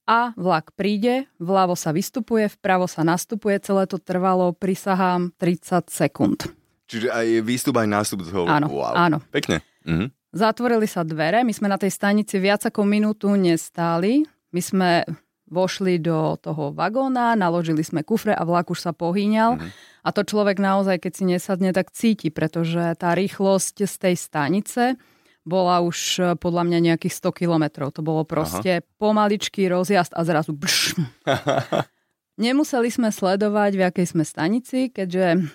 a 0.06 0.38
vlak 0.38 0.78
príde, 0.78 1.26
vľavo 1.42 1.74
sa 1.74 1.90
vystupuje, 1.90 2.46
vpravo 2.50 2.86
sa 2.86 3.02
nastupuje, 3.02 3.58
celé 3.58 3.90
to 3.90 3.98
trvalo, 3.98 4.54
prisahám, 4.54 5.34
30 5.42 5.90
sekúnd. 5.90 6.46
Čiže 6.86 7.10
aj 7.10 7.28
výstup, 7.42 7.82
aj 7.82 7.90
nástup 7.90 8.22
toho. 8.22 8.46
Áno, 8.46 8.70
wow. 8.70 8.94
áno. 8.94 9.18
Pekne. 9.34 9.66
Mhm. 9.86 10.14
Zatvorili 10.36 10.84
sa 10.84 11.08
dvere, 11.08 11.48
my 11.48 11.54
sme 11.56 11.72
na 11.72 11.80
tej 11.80 11.96
stanici 11.96 12.36
viac 12.44 12.68
ako 12.68 12.84
minútu 12.84 13.32
nestáli. 13.40 14.28
My 14.52 14.60
sme 14.60 14.90
vošli 15.48 16.02
do 16.04 16.36
toho 16.36 16.76
vagóna, 16.76 17.40
naložili 17.40 17.88
sme 17.88 18.04
kufre 18.04 18.36
a 18.36 18.44
vlak 18.44 18.68
už 18.68 18.84
sa 18.84 18.92
pohýňal. 18.92 19.56
Mm-hmm. 19.56 19.72
A 20.04 20.10
to 20.12 20.28
človek 20.28 20.60
naozaj, 20.60 21.00
keď 21.00 21.12
si 21.16 21.24
nesadne, 21.24 21.72
tak 21.72 21.96
cíti, 21.96 22.34
pretože 22.36 23.00
tá 23.00 23.16
rýchlosť 23.16 23.88
z 23.88 23.96
tej 23.96 24.16
stanice 24.20 24.84
bola 25.46 25.80
už 25.86 25.98
eh, 26.20 26.26
podľa 26.36 26.64
mňa 26.68 26.80
nejakých 26.92 27.16
100 27.16 27.40
kilometrov. 27.46 27.96
To 27.96 28.02
bolo 28.04 28.28
proste 28.28 28.82
Aha. 28.82 28.86
pomaličký 29.00 29.70
rozjazd 29.72 30.18
a 30.18 30.22
zrazu 30.26 30.52
bš. 30.52 31.00
Nemuseli 32.44 32.92
sme 32.92 33.16
sledovať, 33.16 33.72
v 33.80 33.82
akej 33.88 34.06
sme 34.12 34.28
stanici, 34.28 34.92
keďže 34.92 35.48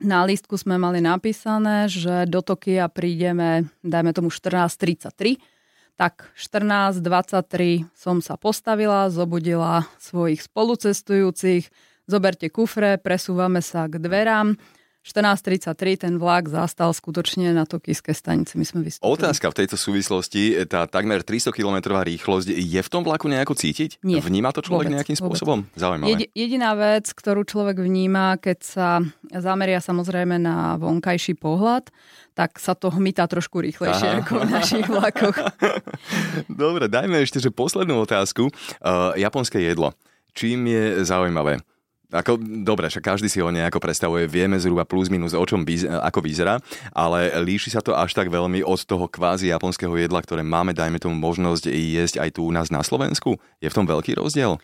na 0.00 0.24
lístku 0.28 0.60
sme 0.60 0.76
mali 0.76 1.00
napísané, 1.00 1.88
že 1.88 2.28
do 2.28 2.44
Tokia 2.44 2.88
prídeme, 2.92 3.72
dajme 3.80 4.12
tomu 4.12 4.28
14.33, 4.28 5.40
tak 5.96 6.28
14.23 6.36 7.88
som 7.96 8.20
sa 8.20 8.36
postavila, 8.36 9.08
zobudila 9.08 9.88
svojich 9.96 10.44
spolucestujúcich, 10.44 11.72
zoberte 12.04 12.52
kufre, 12.52 13.00
presúvame 13.00 13.64
sa 13.64 13.88
k 13.88 13.96
dverám 13.96 14.60
14.33 15.06 16.02
ten 16.02 16.14
vlak 16.18 16.50
zastal 16.50 16.90
skutočne 16.90 17.54
na 17.54 17.62
Tokijskej 17.62 18.10
stanici. 18.10 18.58
My 18.58 18.66
sme 18.66 18.82
vystúpili. 18.82 19.06
Otázka 19.06 19.54
v 19.54 19.62
tejto 19.62 19.78
súvislosti, 19.78 20.66
tá 20.66 20.90
takmer 20.90 21.22
300 21.22 21.54
km 21.54 22.02
rýchlosť, 22.02 22.50
je 22.50 22.80
v 22.82 22.88
tom 22.90 23.06
vlaku 23.06 23.30
nejako 23.30 23.54
cítiť? 23.54 24.02
Nie. 24.02 24.18
Vníma 24.18 24.50
to 24.50 24.66
človek 24.66 24.90
vôbec, 24.90 24.98
nejakým 24.98 25.14
spôsobom? 25.14 25.62
Vôbec. 25.62 25.78
Zaujímavé. 25.78 26.10
Jedi, 26.10 26.26
jediná 26.34 26.74
vec, 26.74 27.06
ktorú 27.14 27.46
človek 27.46 27.78
vníma, 27.78 28.34
keď 28.42 28.58
sa 28.66 28.88
zameria 29.30 29.78
samozrejme 29.78 30.42
na 30.42 30.74
vonkajší 30.74 31.38
pohľad, 31.38 31.94
tak 32.34 32.58
sa 32.58 32.74
to 32.74 32.90
hmytá 32.90 33.30
trošku 33.30 33.62
rýchlejšie 33.62 34.10
Aha. 34.10 34.20
ako 34.26 34.42
v 34.42 34.50
našich 34.50 34.86
vlakoch. 34.90 35.38
Dobre, 36.50 36.90
dajme 36.90 37.22
ešte, 37.22 37.38
že 37.38 37.54
poslednú 37.54 38.02
otázku. 38.02 38.50
Uh, 38.82 39.14
japonské 39.14 39.62
jedlo. 39.62 39.94
Čím 40.34 40.66
je 40.66 41.06
zaujímavé? 41.06 41.62
Ako, 42.14 42.38
dobre, 42.38 42.86
však 42.86 43.02
každý 43.02 43.26
si 43.26 43.42
ho 43.42 43.50
nejako 43.50 43.82
predstavuje, 43.82 44.30
vieme 44.30 44.54
zhruba 44.62 44.86
plus 44.86 45.10
minus 45.10 45.34
o 45.34 45.42
čom 45.42 45.66
by, 45.66 46.06
ako 46.06 46.22
vyzerá, 46.22 46.62
ale 46.94 47.34
líši 47.42 47.74
sa 47.74 47.82
to 47.82 47.98
až 47.98 48.14
tak 48.14 48.30
veľmi 48.30 48.62
od 48.62 48.78
toho 48.86 49.10
kvázi 49.10 49.50
japonského 49.50 49.90
jedla, 49.98 50.22
ktoré 50.22 50.46
máme, 50.46 50.70
dajme 50.70 51.02
tomu 51.02 51.18
možnosť 51.18 51.66
jesť 51.66 52.22
aj 52.22 52.38
tu 52.38 52.46
u 52.46 52.54
nás 52.54 52.70
na 52.70 52.86
Slovensku? 52.86 53.34
Je 53.58 53.66
v 53.66 53.76
tom 53.76 53.90
veľký 53.90 54.14
rozdiel? 54.22 54.54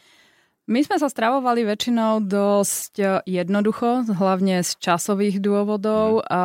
My 0.71 0.79
sme 0.87 0.95
sa 0.95 1.11
stravovali 1.11 1.67
väčšinou 1.67 2.23
dosť 2.23 3.27
jednoducho, 3.27 4.07
hlavne 4.15 4.63
z 4.63 4.79
časových 4.79 5.43
dôvodov. 5.43 6.23
A 6.31 6.43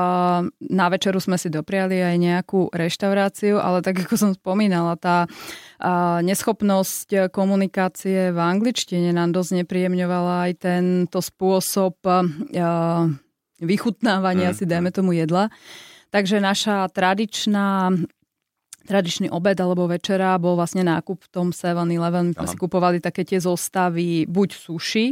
na 0.58 0.88
večeru 0.90 1.22
sme 1.22 1.38
si 1.38 1.54
dopriali 1.54 2.02
aj 2.02 2.16
nejakú 2.18 2.74
reštauráciu, 2.74 3.62
ale 3.62 3.86
tak 3.86 4.02
ako 4.02 4.16
som 4.18 4.32
spomínala, 4.34 4.98
tá 4.98 5.30
neschopnosť 6.26 7.30
komunikácie 7.30 8.34
v 8.34 8.40
angličtine 8.42 9.14
nám 9.14 9.38
dosť 9.38 9.62
nepríjemňovala 9.62 10.50
aj 10.50 10.52
tento 10.66 11.22
spôsob 11.22 12.02
vychutnávania 13.62 14.50
mm. 14.50 14.56
si, 14.58 14.64
dajme 14.66 14.90
tomu, 14.90 15.14
jedla. 15.14 15.54
Takže 16.10 16.42
naša 16.42 16.90
tradičná 16.90 17.94
tradičný 18.88 19.28
obed 19.28 19.60
alebo 19.60 19.92
večera 19.92 20.40
bol 20.40 20.56
vlastne 20.56 20.88
nákup 20.88 21.28
v 21.28 21.30
tom 21.30 21.48
7-Eleven. 21.52 22.32
My 22.32 22.48
si 22.48 22.56
kupovali 22.56 23.04
také 23.04 23.28
tie 23.28 23.44
zostavy 23.44 24.24
buď 24.24 24.50
suši, 24.56 25.06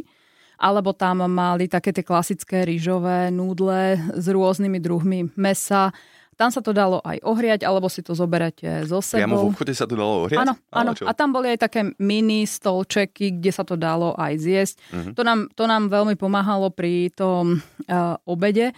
alebo 0.56 0.96
tam 0.96 1.28
mali 1.28 1.68
také 1.68 1.92
tie 1.92 2.08
klasické 2.08 2.64
rýžové 2.64 3.28
núdle 3.36 4.00
s 4.16 4.26
rôznymi 4.32 4.80
druhmi 4.80 5.20
mesa. 5.36 5.92
Tam 6.36 6.52
sa 6.52 6.60
to 6.60 6.76
dalo 6.76 7.00
aj 7.00 7.24
ohriať, 7.24 7.64
alebo 7.64 7.88
si 7.88 8.04
to 8.04 8.12
zoberete 8.12 8.84
zo 8.88 9.00
sebou. 9.00 9.24
Priamo 9.24 9.40
v 9.40 9.48
obchode 9.56 9.72
sa 9.72 9.88
to 9.88 9.96
dalo 9.96 10.28
ohriať? 10.28 10.40
Áno, 10.44 10.54
áno. 10.68 10.92
A 11.08 11.12
tam 11.16 11.32
boli 11.32 11.52
aj 11.56 11.64
také 11.64 11.96
mini 11.96 12.44
stolčeky, 12.44 13.40
kde 13.40 13.52
sa 13.56 13.64
to 13.64 13.80
dalo 13.80 14.12
aj 14.20 14.34
zjesť. 14.44 14.76
Uh-huh. 14.92 15.12
To, 15.16 15.22
nám, 15.24 15.48
to 15.56 15.64
nám 15.64 15.88
veľmi 15.88 16.20
pomáhalo 16.20 16.76
pri 16.76 17.08
tom 17.16 17.60
uh, 17.60 18.20
obede 18.28 18.76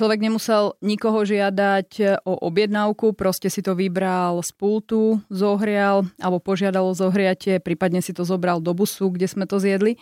Človek 0.00 0.24
nemusel 0.24 0.80
nikoho 0.80 1.28
žiadať 1.28 2.24
o 2.24 2.32
objednávku, 2.48 3.12
proste 3.12 3.52
si 3.52 3.60
to 3.60 3.76
vybral 3.76 4.40
z 4.40 4.48
pultu, 4.56 5.20
zohrial 5.28 6.08
alebo 6.16 6.40
požiadal 6.40 6.88
o 6.88 6.96
zohriatie, 6.96 7.60
prípadne 7.60 8.00
si 8.00 8.16
to 8.16 8.24
zobral 8.24 8.64
do 8.64 8.72
busu, 8.72 9.12
kde 9.12 9.28
sme 9.28 9.44
to 9.44 9.60
zjedli. 9.60 10.00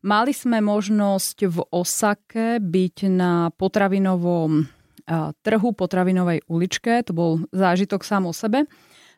Mali 0.00 0.32
sme 0.32 0.64
možnosť 0.64 1.52
v 1.52 1.58
Osake 1.68 2.64
byť 2.64 2.96
na 3.12 3.52
potravinovom 3.52 4.72
trhu, 5.44 5.68
potravinovej 5.76 6.48
uličke, 6.48 7.04
to 7.04 7.12
bol 7.12 7.44
zážitok 7.52 8.08
sám 8.08 8.24
o 8.24 8.32
sebe. 8.32 8.64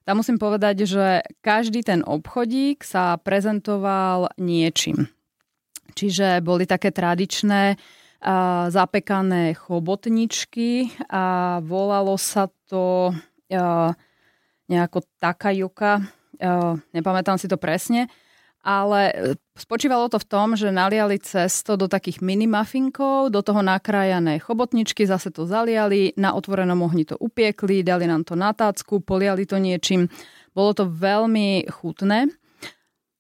Tam 0.02 0.18
musím 0.18 0.42
povedať, 0.42 0.82
že 0.82 1.22
každý 1.46 1.86
ten 1.86 2.02
obchodík 2.02 2.82
sa 2.82 3.14
prezentoval 3.22 4.34
niečím. 4.34 5.06
Čiže 5.94 6.42
boli 6.42 6.66
také 6.66 6.90
tradičné 6.90 7.78
zapekané 8.68 9.54
chobotničky 9.54 10.90
a 11.06 11.58
volalo 11.62 12.18
sa 12.18 12.50
to 12.66 13.14
nejako 14.68 14.98
takajuka, 15.22 16.02
nepamätám 16.92 17.38
si 17.38 17.46
to 17.46 17.54
presne, 17.56 18.10
ale 18.58 19.32
spočívalo 19.54 20.10
to 20.10 20.18
v 20.18 20.28
tom, 20.28 20.58
že 20.58 20.74
naliali 20.74 21.16
cesto 21.22 21.78
do 21.78 21.86
takých 21.86 22.20
mini 22.20 22.50
mafinkov, 22.50 23.30
do 23.30 23.40
toho 23.40 23.62
nakrájané 23.62 24.42
chobotničky, 24.42 25.06
zase 25.06 25.30
to 25.30 25.46
zaliali, 25.46 26.12
na 26.18 26.34
otvorenom 26.34 26.82
ohni 26.84 27.06
to 27.06 27.16
upiekli, 27.16 27.86
dali 27.86 28.10
nám 28.10 28.26
to 28.26 28.34
na 28.34 28.50
tácku, 28.52 29.00
poliali 29.00 29.46
to 29.46 29.56
niečím. 29.62 30.10
Bolo 30.52 30.74
to 30.74 30.90
veľmi 30.90 31.70
chutné. 31.70 32.34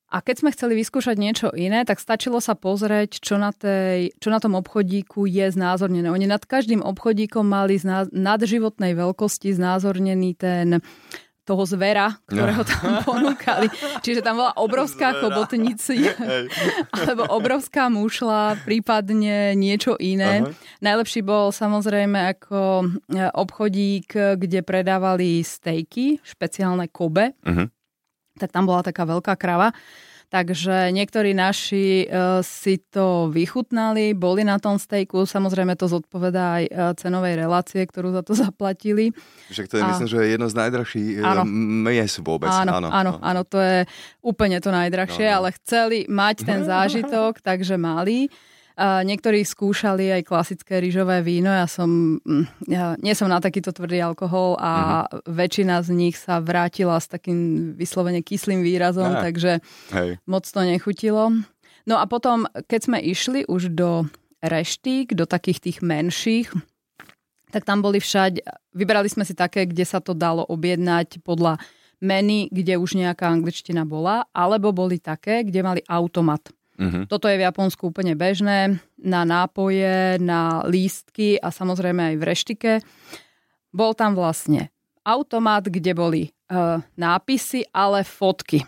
A 0.08 0.24
keď 0.24 0.40
sme 0.40 0.54
chceli 0.56 0.72
vyskúšať 0.80 1.16
niečo 1.20 1.48
iné, 1.52 1.84
tak 1.84 2.00
stačilo 2.00 2.40
sa 2.40 2.56
pozrieť, 2.56 3.20
čo 3.20 3.36
na, 3.36 3.52
tej, 3.52 4.16
čo 4.16 4.32
na 4.32 4.40
tom 4.40 4.56
obchodíku 4.56 5.28
je 5.28 5.52
znázornené. 5.52 6.08
Oni 6.08 6.24
nad 6.24 6.40
každým 6.40 6.80
obchodíkom 6.80 7.44
mali 7.44 7.76
zná, 7.76 8.08
nadživotnej 8.08 8.96
veľkosti 8.96 9.52
znázornený 9.52 10.30
ten 10.32 10.80
toho 11.48 11.64
zvera, 11.64 12.12
ktorého 12.28 12.60
tam 12.60 13.00
ponúkali. 13.08 13.72
Čiže 14.04 14.20
tam 14.20 14.44
bola 14.44 14.52
obrovská 14.60 15.16
chobotnici, 15.16 16.04
alebo 16.92 17.24
obrovská 17.32 17.88
mušla, 17.88 18.60
prípadne 18.68 19.56
niečo 19.56 19.96
iné. 19.96 20.44
Aha. 20.44 20.52
Najlepší 20.84 21.24
bol 21.24 21.48
samozrejme 21.48 22.36
ako 22.36 22.84
e, 22.84 22.88
obchodík, 23.32 24.36
kde 24.36 24.60
predávali 24.60 25.40
stejky, 25.40 26.20
špeciálne 26.20 26.92
kobe. 26.92 27.32
Uh-huh. 27.40 27.72
Tak 28.38 28.54
tam 28.54 28.70
bola 28.70 28.86
taká 28.86 29.02
veľká 29.02 29.34
krava 29.34 29.74
Takže 30.28 30.92
niektorí 30.92 31.32
naši 31.32 32.04
uh, 32.04 32.44
si 32.44 32.76
to 32.92 33.32
vychutnali, 33.32 34.12
boli 34.12 34.44
na 34.44 34.60
tom 34.60 34.76
stejku, 34.76 35.24
samozrejme 35.24 35.72
to 35.72 35.88
zodpovedá 35.88 36.60
aj 36.60 36.64
uh, 36.68 36.92
cenovej 37.00 37.40
relácie, 37.40 37.80
ktorú 37.80 38.12
za 38.12 38.20
to 38.20 38.36
zaplatili. 38.44 39.16
Však 39.48 39.72
to 39.72 39.80
je, 39.80 39.82
a... 39.82 39.88
myslím, 39.88 40.08
že 40.12 40.18
je 40.20 40.28
jedno 40.36 40.48
z 40.52 40.56
najdrahších 40.60 41.08
e, 41.16 41.42
mies 41.80 42.12
vôbec. 42.20 42.52
Áno, 42.52 42.76
áno, 42.76 42.88
áno, 42.92 43.12
áno, 43.24 43.40
to 43.48 43.56
je 43.56 43.88
úplne 44.20 44.60
to 44.60 44.68
najdrahšie, 44.68 45.24
no, 45.24 45.32
no. 45.32 45.36
ale 45.40 45.48
chceli 45.56 45.98
mať 46.12 46.44
ten 46.44 46.60
zážitok, 46.76 47.40
takže 47.40 47.80
mali. 47.80 48.28
A 48.78 49.02
niektorí 49.02 49.42
skúšali 49.42 50.06
aj 50.14 50.22
klasické 50.22 50.78
rýžové 50.78 51.18
víno. 51.26 51.50
Ja 51.50 51.66
som, 51.66 52.22
mm, 52.22 52.70
ja 52.70 52.94
nie 53.02 53.10
som 53.18 53.26
na 53.26 53.42
takýto 53.42 53.74
tvrdý 53.74 53.98
alkohol 53.98 54.54
a 54.62 55.02
mm-hmm. 55.02 55.34
väčšina 55.34 55.82
z 55.82 55.88
nich 55.98 56.14
sa 56.14 56.38
vrátila 56.38 56.94
s 57.02 57.10
takým 57.10 57.74
vyslovene 57.74 58.22
kyslým 58.22 58.62
výrazom, 58.62 59.18
ja. 59.18 59.26
takže 59.26 59.58
Hej. 59.90 60.22
moc 60.30 60.46
to 60.46 60.62
nechutilo. 60.62 61.34
No 61.90 61.98
a 61.98 62.06
potom, 62.06 62.46
keď 62.70 62.80
sme 62.86 62.98
išli 63.02 63.50
už 63.50 63.74
do 63.74 64.06
reštík, 64.38 65.18
do 65.18 65.26
takých 65.26 65.58
tých 65.58 65.78
menších, 65.82 66.54
tak 67.50 67.66
tam 67.66 67.82
boli 67.82 67.98
všade, 67.98 68.44
vybrali 68.76 69.08
sme 69.10 69.24
si 69.26 69.34
také, 69.34 69.66
kde 69.66 69.82
sa 69.82 69.98
to 69.98 70.14
dalo 70.14 70.44
objednať 70.46 71.24
podľa 71.24 71.58
meny, 71.98 72.52
kde 72.54 72.78
už 72.78 72.94
nejaká 72.94 73.26
angličtina 73.26 73.82
bola, 73.82 74.28
alebo 74.30 74.70
boli 74.70 75.02
také, 75.02 75.42
kde 75.42 75.60
mali 75.66 75.80
automat. 75.90 76.46
Uh-huh. 76.78 77.04
Toto 77.10 77.26
je 77.26 77.36
v 77.36 77.46
Japonsku 77.46 77.90
úplne 77.90 78.14
bežné 78.14 78.78
na 79.02 79.26
nápoje, 79.26 80.22
na 80.22 80.62
lístky 80.62 81.34
a 81.42 81.50
samozrejme 81.50 82.14
aj 82.14 82.16
v 82.16 82.26
reštike. 82.26 82.70
Bol 83.74 83.98
tam 83.98 84.14
vlastne 84.14 84.70
automat, 85.02 85.66
kde 85.66 85.92
boli 85.92 86.22
uh, 86.54 86.78
nápisy, 86.94 87.66
ale 87.74 88.06
fotky. 88.06 88.62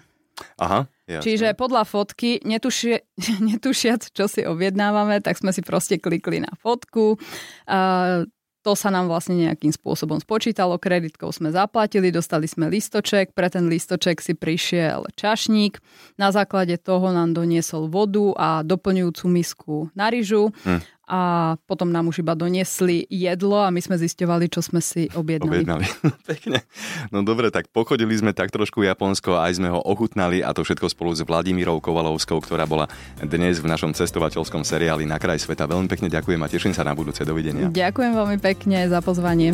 Aha. 0.58 0.90
Jasne. 1.10 1.26
Čiže 1.26 1.48
podľa 1.58 1.82
fotky, 1.86 2.38
netušie, 2.46 3.02
netušiac, 3.50 4.14
čo 4.14 4.30
si 4.30 4.46
objednávame, 4.46 5.18
tak 5.22 5.38
sme 5.38 5.50
si 5.50 5.62
proste 5.62 5.98
klikli 5.98 6.42
na 6.42 6.50
fotku. 6.58 7.18
Uh, 7.66 8.26
to 8.60 8.76
sa 8.76 8.92
nám 8.92 9.08
vlastne 9.08 9.40
nejakým 9.40 9.72
spôsobom 9.72 10.20
spočítalo, 10.20 10.76
kreditkou 10.76 11.32
sme 11.32 11.48
zaplatili, 11.48 12.12
dostali 12.12 12.44
sme 12.44 12.68
listoček, 12.68 13.32
pre 13.32 13.48
ten 13.48 13.66
listoček 13.72 14.20
si 14.20 14.36
prišiel 14.36 15.08
čašník, 15.16 15.80
na 16.20 16.28
základe 16.30 16.76
toho 16.76 17.10
nám 17.10 17.32
doniesol 17.32 17.88
vodu 17.88 18.36
a 18.36 18.48
doplňujúcu 18.60 19.24
misku 19.28 19.76
na 19.96 20.12
ryžu. 20.12 20.52
Hm 20.64 20.99
a 21.10 21.20
potom 21.66 21.90
nám 21.90 22.06
už 22.06 22.22
iba 22.22 22.38
doniesli 22.38 23.02
jedlo 23.10 23.58
a 23.58 23.74
my 23.74 23.82
sme 23.82 23.98
zisťovali, 23.98 24.46
čo 24.46 24.62
sme 24.62 24.78
si 24.78 25.10
objednali. 25.10 25.66
Objednali, 25.66 25.86
pekne. 26.30 26.62
No 27.10 27.26
dobre, 27.26 27.50
tak 27.50 27.66
pochodili 27.74 28.14
sme 28.14 28.30
tak 28.30 28.54
trošku 28.54 28.86
Japonsko, 28.86 29.34
aj 29.34 29.58
sme 29.58 29.74
ho 29.74 29.82
ochutnali 29.82 30.38
a 30.46 30.54
to 30.54 30.62
všetko 30.62 30.86
spolu 30.86 31.10
s 31.10 31.26
Vladimírou 31.26 31.82
Kovalovskou, 31.82 32.38
ktorá 32.38 32.62
bola 32.70 32.86
dnes 33.18 33.58
v 33.58 33.66
našom 33.66 33.90
cestovateľskom 33.90 34.62
seriáli 34.62 35.02
Na 35.02 35.18
kraj 35.18 35.42
sveta. 35.42 35.66
Veľmi 35.66 35.90
pekne 35.90 36.06
ďakujem 36.06 36.38
a 36.38 36.46
teším 36.46 36.72
sa 36.72 36.86
na 36.86 36.94
budúce. 36.94 37.26
Dovidenia. 37.26 37.68
Ďakujem 37.68 38.12
veľmi 38.14 38.38
pekne 38.38 38.86
za 38.86 39.02
pozvanie. 39.02 39.50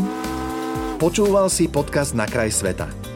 Počúval 1.00 1.48
si 1.48 1.72
podcast 1.72 2.12
Na 2.12 2.28
kraj 2.28 2.52
sveta. 2.52 3.15